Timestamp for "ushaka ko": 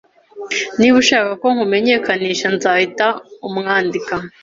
1.03-1.47